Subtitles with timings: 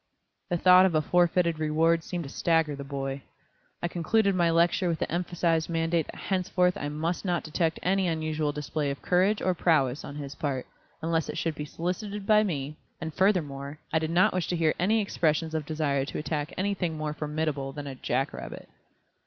[0.49, 3.21] The thought of a forfeited reward seemed to stagger the boy.
[3.83, 8.07] I concluded my lecture with the emphasized mandate that henceforth I must not detect any
[8.07, 10.65] unusual display of courage or prowess on his part,
[11.03, 14.73] unless it should be solicited by me, and furthermore, I did not wish to hear
[14.79, 18.69] any expressions of desire to attack anything more formidable than a jack rabbit.